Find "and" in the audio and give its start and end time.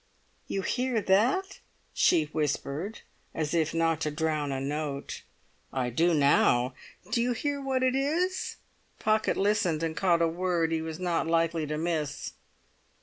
9.83-9.95